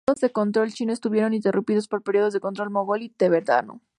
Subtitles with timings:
[0.07, 3.81] Los periodos de control chino estuvieron interrumpidos por periodos de control mogol y tibetano.